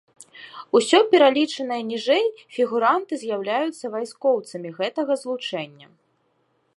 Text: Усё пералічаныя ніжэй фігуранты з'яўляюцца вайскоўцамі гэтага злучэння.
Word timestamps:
Усё 0.77 0.97
пералічаныя 1.11 1.83
ніжэй 1.91 2.25
фігуранты 2.57 3.13
з'яўляюцца 3.25 3.85
вайскоўцамі 3.97 4.69
гэтага 4.81 5.13
злучэння. 5.25 5.87